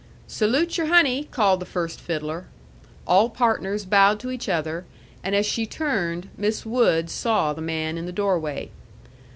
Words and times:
"Salute 0.25 0.79
your 0.79 0.87
honey!" 0.87 1.25
called 1.29 1.59
the 1.59 1.63
first 1.67 1.99
fiddler. 2.01 2.45
All 3.05 3.29
partners 3.29 3.85
bowed 3.85 4.19
to 4.21 4.31
each 4.31 4.49
other, 4.49 4.83
and 5.23 5.35
as 5.35 5.45
she 5.45 5.67
turned, 5.67 6.27
Miss 6.35 6.65
Wood 6.65 7.07
saw 7.07 7.53
the 7.53 7.61
man 7.61 7.99
in 7.99 8.07
the 8.07 8.11
doorway. 8.11 8.71